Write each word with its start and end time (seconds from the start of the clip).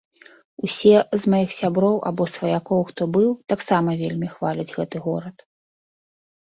Усе 0.67 0.93
з 1.23 1.33
маіх 1.33 1.51
сяброў 1.59 1.99
або 2.11 2.23
сваякоў, 2.35 2.81
хто 2.91 3.01
быў, 3.19 3.29
таксама 3.55 3.89
вельмі 4.01 4.27
хваляць 4.35 4.71
гэты 4.77 4.97
горад. 5.07 5.37